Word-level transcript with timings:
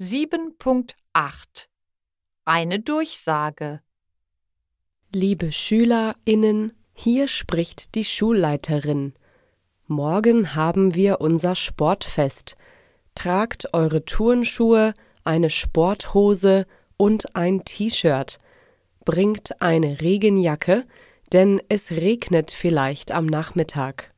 7.8 0.00 1.68
Eine 2.44 2.80
Durchsage 2.80 3.80
Liebe 5.12 5.52
SchülerInnen, 5.52 6.72
hier 6.94 7.28
spricht 7.28 7.94
die 7.94 8.04
Schulleiterin. 8.04 9.12
Morgen 9.86 10.56
haben 10.56 10.96
wir 10.96 11.20
unser 11.20 11.54
Sportfest. 11.54 12.56
Tragt 13.14 13.72
eure 13.72 14.04
Turnschuhe, 14.04 14.94
eine 15.22 15.48
Sporthose 15.48 16.66
und 16.96 17.36
ein 17.36 17.64
T-Shirt. 17.64 18.40
Bringt 19.04 19.62
eine 19.62 20.00
Regenjacke, 20.00 20.82
denn 21.32 21.62
es 21.68 21.92
regnet 21.92 22.50
vielleicht 22.50 23.12
am 23.12 23.26
Nachmittag. 23.26 24.13